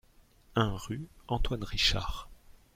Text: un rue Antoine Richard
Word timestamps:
un 0.55 0.71
rue 0.77 1.05
Antoine 1.27 1.63
Richard 1.63 2.27